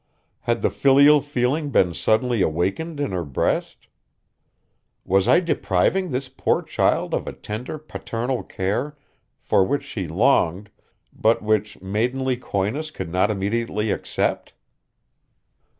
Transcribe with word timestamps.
Had 0.39 0.63
the 0.63 0.71
filial 0.71 1.21
feeling 1.21 1.69
been 1.69 1.93
suddenly 1.93 2.41
awakened 2.41 2.99
in 2.99 3.11
her 3.11 3.23
breast? 3.23 3.85
Was 5.05 5.27
I 5.27 5.39
depriving 5.39 6.09
this 6.09 6.27
poor 6.27 6.63
child 6.63 7.13
of 7.13 7.27
a 7.27 7.33
tender 7.33 7.77
paternal 7.77 8.41
care, 8.41 8.97
for 9.39 9.63
which 9.63 9.83
she 9.83 10.07
longed, 10.07 10.71
but 11.13 11.43
which 11.43 11.83
maidenly 11.83 12.35
coyness 12.35 12.89
could 12.89 13.11
not 13.11 13.29
immediately 13.29 13.91
accept? 13.91 14.53